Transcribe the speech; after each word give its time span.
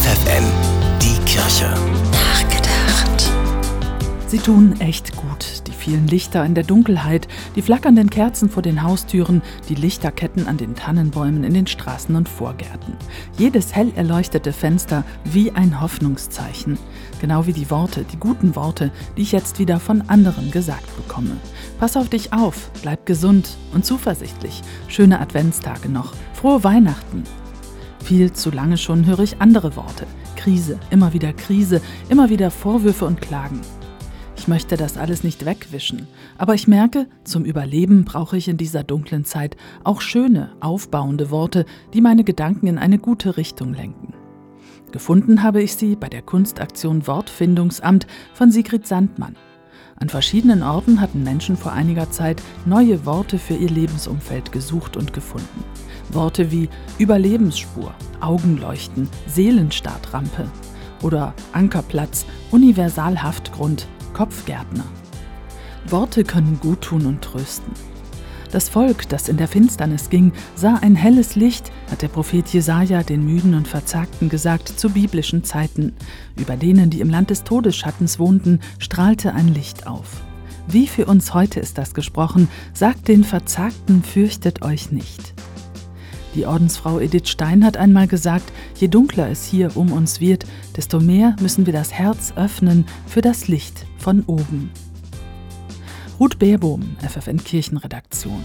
FFN, 0.00 0.44
die 1.02 1.18
Kirche. 1.26 1.68
Nachgedacht. 2.10 3.30
Sie 4.28 4.38
tun 4.38 4.80
echt 4.80 5.14
gut. 5.14 5.66
Die 5.66 5.72
vielen 5.72 6.06
Lichter 6.06 6.42
in 6.46 6.54
der 6.54 6.64
Dunkelheit, 6.64 7.28
die 7.54 7.60
flackernden 7.60 8.08
Kerzen 8.08 8.48
vor 8.48 8.62
den 8.62 8.82
Haustüren, 8.82 9.42
die 9.68 9.74
Lichterketten 9.74 10.48
an 10.48 10.56
den 10.56 10.74
Tannenbäumen 10.74 11.44
in 11.44 11.52
den 11.52 11.66
Straßen 11.66 12.16
und 12.16 12.30
Vorgärten. 12.30 12.96
Jedes 13.36 13.74
hell 13.74 13.92
erleuchtete 13.94 14.54
Fenster 14.54 15.04
wie 15.24 15.50
ein 15.50 15.82
Hoffnungszeichen. 15.82 16.78
Genau 17.20 17.46
wie 17.46 17.52
die 17.52 17.70
Worte, 17.70 18.06
die 18.10 18.18
guten 18.18 18.56
Worte, 18.56 18.92
die 19.18 19.22
ich 19.22 19.32
jetzt 19.32 19.58
wieder 19.58 19.78
von 19.80 20.08
anderen 20.08 20.50
gesagt 20.50 20.96
bekomme. 20.96 21.36
Pass 21.78 21.98
auf 21.98 22.08
dich 22.08 22.32
auf, 22.32 22.70
bleib 22.80 23.04
gesund 23.04 23.58
und 23.74 23.84
zuversichtlich. 23.84 24.62
Schöne 24.88 25.20
Adventstage 25.20 25.90
noch. 25.90 26.14
Frohe 26.32 26.64
Weihnachten. 26.64 27.24
Viel 28.10 28.32
zu 28.32 28.50
lange 28.50 28.76
schon 28.76 29.06
höre 29.06 29.20
ich 29.20 29.40
andere 29.40 29.76
Worte. 29.76 30.04
Krise, 30.34 30.80
immer 30.90 31.12
wieder 31.12 31.32
Krise, 31.32 31.80
immer 32.08 32.28
wieder 32.28 32.50
Vorwürfe 32.50 33.04
und 33.04 33.20
Klagen. 33.20 33.60
Ich 34.36 34.48
möchte 34.48 34.76
das 34.76 34.96
alles 34.96 35.22
nicht 35.22 35.46
wegwischen, 35.46 36.08
aber 36.36 36.56
ich 36.56 36.66
merke, 36.66 37.06
zum 37.22 37.44
Überleben 37.44 38.04
brauche 38.04 38.36
ich 38.36 38.48
in 38.48 38.56
dieser 38.56 38.82
dunklen 38.82 39.24
Zeit 39.24 39.56
auch 39.84 40.00
schöne, 40.00 40.50
aufbauende 40.58 41.30
Worte, 41.30 41.66
die 41.94 42.00
meine 42.00 42.24
Gedanken 42.24 42.66
in 42.66 42.78
eine 42.78 42.98
gute 42.98 43.36
Richtung 43.36 43.74
lenken. 43.74 44.12
Gefunden 44.90 45.44
habe 45.44 45.62
ich 45.62 45.76
sie 45.76 45.94
bei 45.94 46.08
der 46.08 46.22
Kunstaktion 46.22 47.06
Wortfindungsamt 47.06 48.08
von 48.34 48.50
Sigrid 48.50 48.88
Sandmann. 48.88 49.36
An 50.02 50.08
verschiedenen 50.08 50.62
Orten 50.62 50.98
hatten 51.02 51.22
Menschen 51.22 51.58
vor 51.58 51.72
einiger 51.72 52.10
Zeit 52.10 52.42
neue 52.64 53.04
Worte 53.04 53.38
für 53.38 53.52
ihr 53.52 53.68
Lebensumfeld 53.68 54.50
gesucht 54.50 54.96
und 54.96 55.12
gefunden. 55.12 55.62
Worte 56.08 56.50
wie 56.50 56.70
Überlebensspur, 56.98 57.92
Augenleuchten, 58.18 59.10
Seelenstartrampe 59.26 60.50
oder 61.02 61.34
Ankerplatz, 61.52 62.24
Universalhaftgrund, 62.50 63.88
Kopfgärtner. 64.14 64.86
Worte 65.86 66.24
können 66.24 66.58
guttun 66.62 67.04
und 67.04 67.20
trösten. 67.20 67.74
Das 68.52 68.68
Volk, 68.68 69.08
das 69.08 69.28
in 69.28 69.36
der 69.36 69.46
Finsternis 69.46 70.10
ging, 70.10 70.32
sah 70.56 70.74
ein 70.82 70.96
helles 70.96 71.36
Licht, 71.36 71.70
hat 71.88 72.02
der 72.02 72.08
Prophet 72.08 72.48
Jesaja 72.48 73.04
den 73.04 73.24
Müden 73.24 73.54
und 73.54 73.68
Verzagten 73.68 74.28
gesagt 74.28 74.68
zu 74.68 74.90
biblischen 74.90 75.44
Zeiten. 75.44 75.92
Über 76.36 76.56
denen, 76.56 76.90
die 76.90 77.00
im 77.00 77.10
Land 77.10 77.30
des 77.30 77.44
Todesschattens 77.44 78.18
wohnten, 78.18 78.58
strahlte 78.78 79.34
ein 79.34 79.54
Licht 79.54 79.86
auf. 79.86 80.22
Wie 80.66 80.88
für 80.88 81.06
uns 81.06 81.32
heute 81.32 81.60
ist 81.60 81.78
das 81.78 81.94
gesprochen, 81.94 82.48
sagt 82.74 83.06
den 83.06 83.22
Verzagten, 83.22 84.02
fürchtet 84.02 84.62
euch 84.62 84.90
nicht. 84.90 85.32
Die 86.34 86.46
Ordensfrau 86.46 87.00
Edith 87.00 87.28
Stein 87.28 87.64
hat 87.64 87.76
einmal 87.76 88.06
gesagt, 88.06 88.52
je 88.76 88.88
dunkler 88.88 89.28
es 89.30 89.44
hier 89.44 89.76
um 89.76 89.92
uns 89.92 90.20
wird, 90.20 90.44
desto 90.76 91.00
mehr 91.00 91.34
müssen 91.40 91.66
wir 91.66 91.72
das 91.72 91.92
Herz 91.92 92.32
öffnen 92.36 92.84
für 93.06 93.20
das 93.20 93.48
Licht 93.48 93.86
von 93.98 94.22
oben. 94.26 94.70
Ruth 96.20 96.38
Beerbohm, 96.38 96.98
FFN 97.00 97.42
Kirchenredaktion. 97.42 98.44